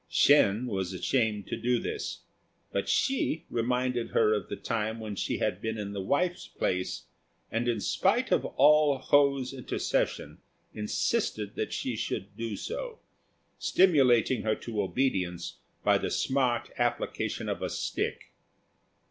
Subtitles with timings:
[0.09, 2.21] Shên was ashamed to do this:
[2.71, 7.03] but Hsi reminded her of the time when she had been in the wife's place,
[7.51, 10.39] and in spite of all Ho's intercession
[10.73, 12.97] insisted that she should do so,
[13.59, 18.31] stimulating her to obedience by the smart application of a stick.